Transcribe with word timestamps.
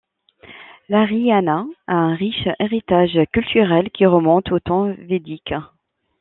L'Haryana 0.89 1.65
a 1.85 1.93
un 1.93 2.15
riche 2.15 2.47
héritage 2.57 3.19
culturel 3.31 3.91
qui 3.91 4.07
remonte 4.07 4.51
aux 4.51 4.59
temps 4.59 4.91
védiques. 4.97 5.53